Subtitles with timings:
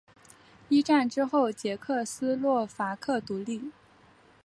[0.67, 3.71] 一战之后捷克斯洛伐克独立。